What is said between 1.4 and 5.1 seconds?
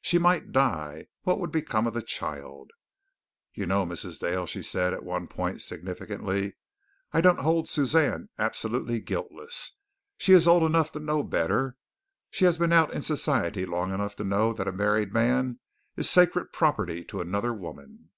become of the child? "You know, Mrs. Dale," she said at